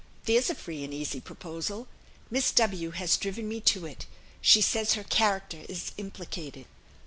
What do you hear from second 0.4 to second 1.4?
a free and easy